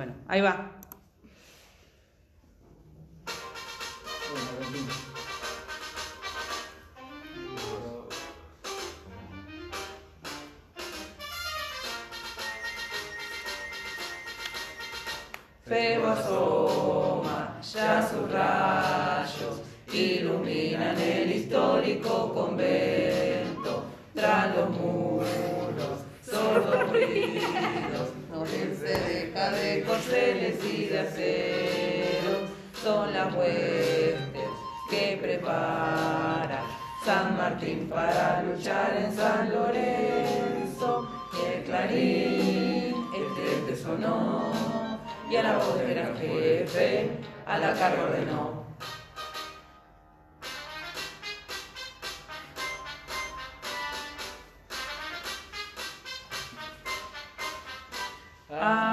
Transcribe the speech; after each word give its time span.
Bueno, 0.00 0.14
ahí 0.28 0.40
va. 0.40 0.70
Febo 15.66 16.06
asoma, 16.06 17.60
ya 17.60 18.08
sus 18.08 18.32
rayos 18.32 19.60
iluminan 19.92 20.98
el 20.98 21.30
histórico 21.30 22.32
convento, 22.32 23.84
tras 24.14 24.56
los 24.56 24.70
corceles 30.00 30.64
y 30.64 30.86
de 30.86 30.98
acero, 30.98 32.48
son 32.82 33.12
las 33.12 33.34
huestes 33.34 34.48
que 34.88 35.18
prepara 35.20 36.62
San 37.04 37.36
Martín 37.36 37.88
para 37.88 38.42
luchar 38.42 38.96
en 38.96 39.14
San 39.14 39.50
Lorenzo, 39.50 41.10
y 41.34 41.54
el 41.54 41.64
clarín, 41.64 42.94
el 43.14 43.66
te 43.66 43.76
sonó 43.76 44.52
y 45.30 45.36
a 45.36 45.42
la 45.42 45.58
voz 45.58 45.78
del 45.78 45.94
gran 45.94 46.16
jefe 46.16 47.10
a 47.46 47.58
la 47.58 47.74
carga 47.74 48.04
ordenó. 48.04 48.60
Avanza 58.48 58.89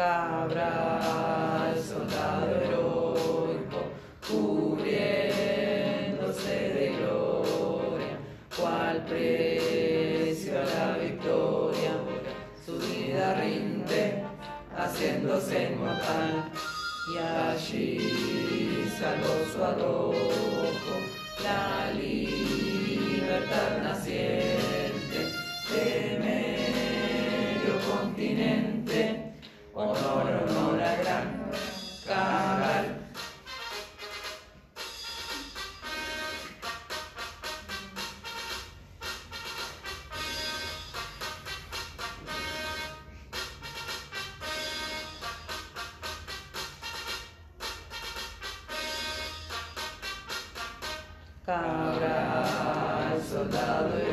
Cabral, 0.00 1.76
soldado 1.76 2.48
heroico, 2.56 3.92
cubriéndose 4.26 6.56
de 6.72 6.96
gloria, 6.96 8.16
cual 8.56 9.04
precio 9.04 10.56
a 10.58 10.64
la 10.64 10.96
victoria, 10.96 11.92
su 12.64 12.78
vida 12.78 13.34
rinde, 13.42 14.24
haciéndose 14.74 15.68
inmortal, 15.70 16.50
y 17.12 17.14
allí 17.18 18.88
salvó 18.98 19.34
su 19.52 19.60
arrojo, 19.62 20.96
la 21.44 21.92
libertad 21.92 23.70
naciente 23.82 25.18
de 25.70 25.90
medio 26.24 27.72
continente 27.86 28.69
Cabral, 51.50 53.20
soldado 53.28 53.98
heroico, 53.98 54.09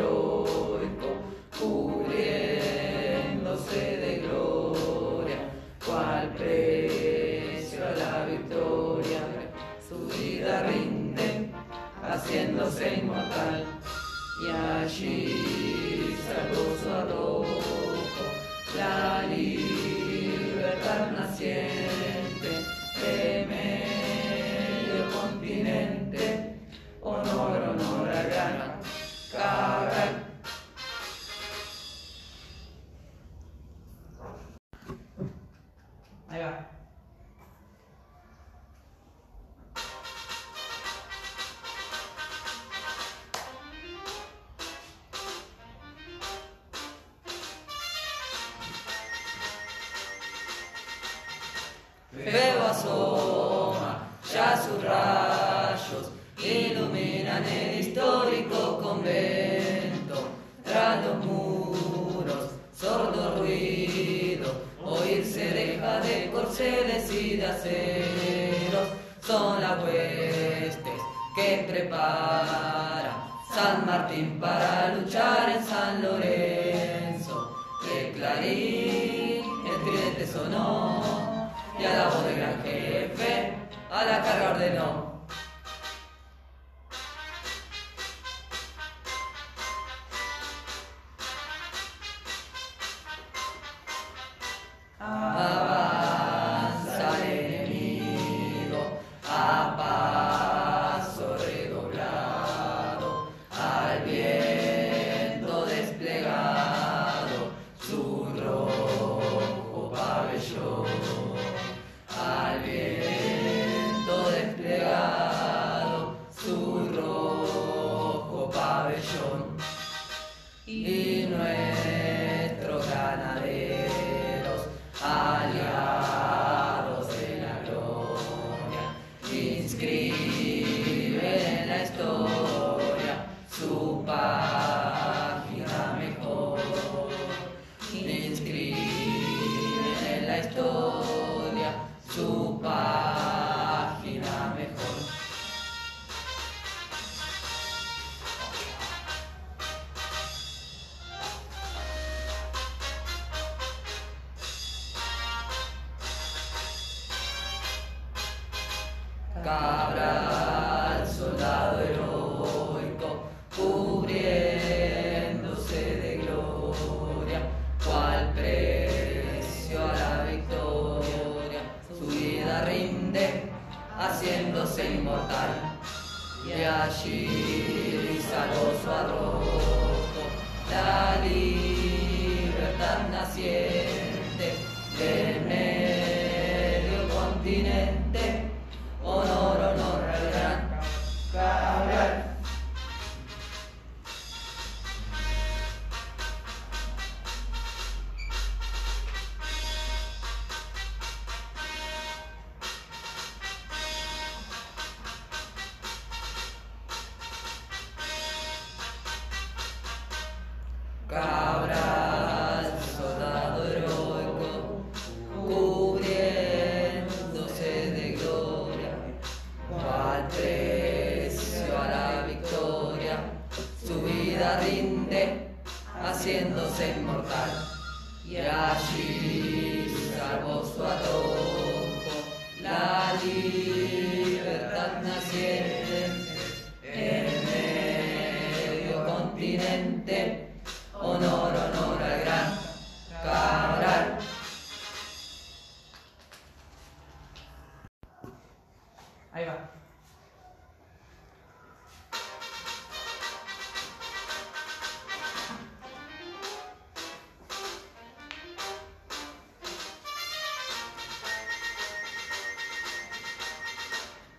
asoma, 52.77 54.07
ya 54.31 54.55
sus 54.55 54.83
rayos 54.83 56.11
iluminan 56.37 57.43
el 57.43 57.79
histórico 57.79 58.79
convento, 58.81 60.29
tras 60.63 61.03
los 61.05 61.25
muros, 61.25 62.51
sordo 62.75 63.39
ruido, 63.39 64.53
oírse 64.83 65.45
deja 65.45 65.99
de 66.01 66.29
corceles 66.31 67.11
y 67.11 67.37
de 67.37 67.45
aceros, 67.47 68.87
son 69.25 69.59
las 69.59 69.83
huestes 69.83 71.01
que 71.35 71.65
prepara 71.67 73.27
San 73.53 73.85
Martín 73.87 74.39
para 74.39 74.86
y 81.79 81.85
a 81.85 81.93
la 81.93 82.09
gran 82.35 82.63
jefe, 82.63 83.53
a 83.91 84.05
la 84.05 84.21
carga 84.23 84.51
ordenó. 84.51 85.16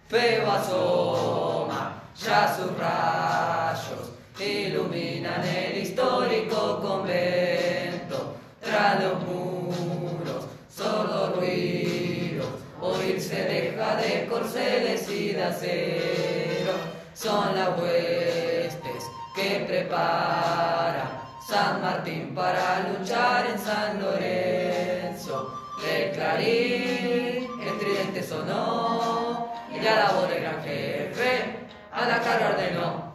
Feo 0.09 0.51
asoma, 0.51 2.03
ya 2.17 2.57
sus 2.57 2.79
rayos 2.79 4.11
iluminan 4.41 5.45
el 5.45 5.83
histórico 5.83 6.81
convento. 6.81 8.37
Tras 8.59 9.03
los 9.03 9.23
muros, 9.25 10.47
sordo 10.75 11.35
ruido, 11.37 12.47
oírse 12.81 13.37
deja 13.37 13.97
de 13.97 14.27
corceles 14.31 15.11
y 15.11 15.33
de 15.35 15.45
acero. 15.45 16.73
Son 17.13 17.55
las 17.55 17.79
huestes 17.79 19.05
que 19.35 19.65
prepara 19.69 21.21
San 21.47 21.83
Martín 21.83 22.35
para 22.35 22.89
luchar 22.89 23.45
en 23.51 23.59
San 23.59 24.01
Lorenzo. 24.01 25.53
De 25.83 26.13
Clarín, 26.13 27.61
el 27.61 27.79
tridente 27.79 28.23
sonó 28.23 29.48
y 29.73 29.87
a 29.87 29.97
la 29.97 30.11
voz 30.11 30.29
del 30.29 30.43
gran 30.43 30.63
jefe 30.63 31.59
a 31.93 32.07
la 32.07 32.21
carga 32.21 32.51
ordenó. 32.51 33.08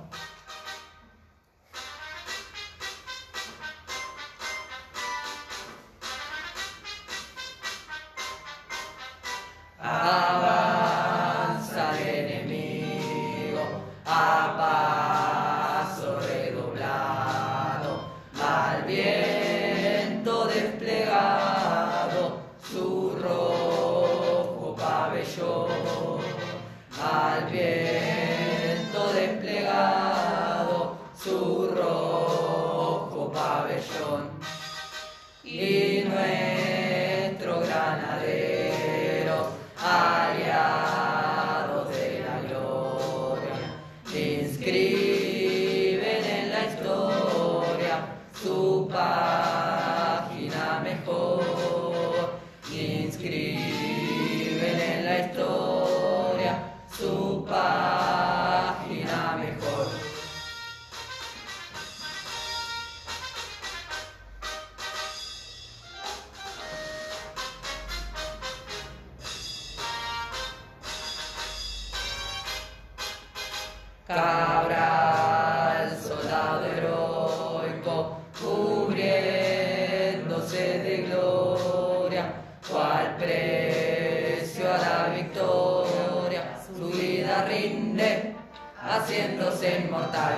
Cabral, 74.14 75.90
soldado 76.00 76.68
heroico, 76.68 78.22
cubriéndose 78.40 80.64
de 80.84 80.98
gloria, 81.08 82.32
cual 82.70 83.18
precio 83.18 84.72
a 84.72 84.78
la 84.78 85.10
victoria, 85.16 86.44
su 86.64 86.92
vida 86.92 87.46
rinde, 87.50 88.36
haciéndose 88.80 89.86
inmortal, 89.88 90.36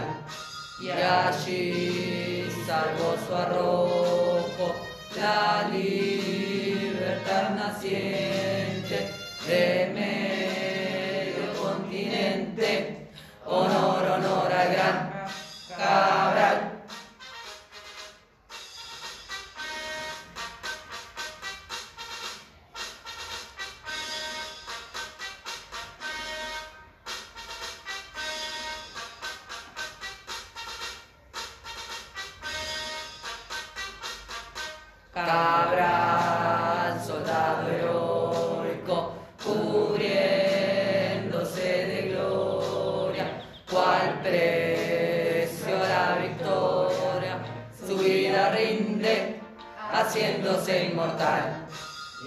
y 0.82 0.92
allí 0.92 2.48
salvó 2.66 3.18
su 3.28 3.36
arrojo, 3.36 4.74
la 5.18 5.68
libertad 5.70 7.50
naciente 7.50 9.12
de 9.46 9.92
medio 9.94 10.35
Cabral, 35.16 37.00
soldado 37.02 37.72
heroico, 37.72 39.16
cubriéndose 39.42 41.88
de 41.88 42.10
gloria, 42.10 43.42
cual 43.72 44.20
precio 44.22 45.78
la 45.78 46.18
victoria, 46.22 47.38
su 47.88 47.98
vida 47.98 48.52
rinde, 48.52 49.40
haciéndose 49.90 50.90
inmortal, 50.92 51.66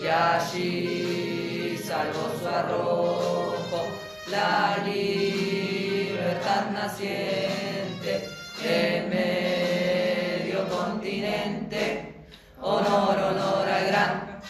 y 0.02 0.06
allí 0.06 1.76
salvó 1.76 2.32
su 2.40 2.48
arrojo, 2.48 3.84
la 4.30 4.78
libertad 4.86 6.70
naciente 6.72 8.30
medio 9.10 9.27
honor, 12.60 13.18
honor 13.18 13.68
al 13.68 13.86
gran. 13.86 14.40